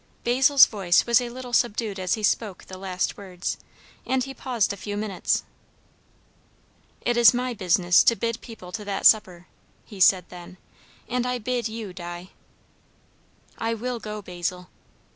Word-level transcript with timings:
Basil's 0.23 0.65
voice 0.65 1.05
was 1.05 1.21
a 1.21 1.29
little 1.29 1.53
subdued 1.53 1.99
as 1.99 2.15
he 2.15 2.23
spoke 2.23 2.65
the 2.65 2.79
last 2.79 3.17
words, 3.17 3.57
and 4.03 4.23
he 4.23 4.33
paused 4.33 4.73
a 4.73 4.75
few 4.75 4.97
minutes. 4.97 5.43
"It 7.01 7.17
is 7.17 7.35
my 7.35 7.53
business 7.53 8.03
to 8.05 8.15
bid 8.15 8.41
people 8.41 8.71
to 8.71 8.83
that 8.83 9.05
supper," 9.05 9.45
he 9.85 9.99
said 9.99 10.25
then; 10.29 10.57
"and 11.07 11.27
I 11.27 11.37
bid 11.37 11.67
you, 11.67 11.93
Di." 11.93 12.31
"I 13.59 13.75
will 13.75 13.99
go, 13.99 14.23
Basil." 14.23 14.71